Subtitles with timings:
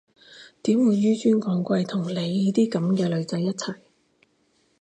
[0.63, 3.75] 點會紓尊降貴同你啲噉嘅女仔一齊？